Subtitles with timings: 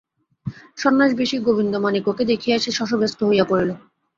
[0.77, 3.69] সন্ন্যাসবেশী গোবিন্দমাণিক্যকে দেখিয়া সে শশব্যস্ত হইয়া পড়িল।